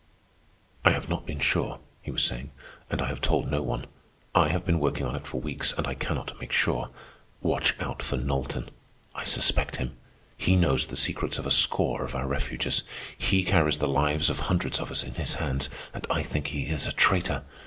"I 0.83 0.89
have 0.93 1.09
not 1.09 1.27
been 1.27 1.39
sure," 1.39 1.77
he 2.01 2.09
was 2.09 2.23
saying, 2.23 2.49
"and 2.89 3.03
I 3.03 3.05
have 3.05 3.21
told 3.21 3.47
no 3.51 3.61
one. 3.61 3.85
I 4.33 4.47
have 4.47 4.65
been 4.65 4.79
working 4.79 5.05
on 5.05 5.15
it 5.15 5.27
for 5.27 5.39
weeks, 5.39 5.73
and 5.77 5.85
I 5.85 5.93
cannot 5.93 6.39
make 6.39 6.51
sure. 6.51 6.89
Watch 7.43 7.75
out 7.79 8.01
for 8.01 8.17
Knowlton. 8.17 8.71
I 9.13 9.23
suspect 9.23 9.75
him. 9.75 9.95
He 10.35 10.55
knows 10.55 10.87
the 10.87 10.95
secrets 10.95 11.37
of 11.37 11.45
a 11.45 11.51
score 11.51 12.03
of 12.03 12.15
our 12.15 12.27
refuges. 12.27 12.81
He 13.15 13.43
carries 13.43 13.77
the 13.77 13.87
lives 13.87 14.31
of 14.31 14.39
hundreds 14.39 14.79
of 14.79 14.89
us 14.89 15.03
in 15.03 15.13
his 15.13 15.35
hands, 15.35 15.69
and 15.93 16.07
I 16.09 16.23
think 16.23 16.47
he 16.47 16.63
is 16.65 16.87
a 16.87 16.93
traitor. 16.93 17.43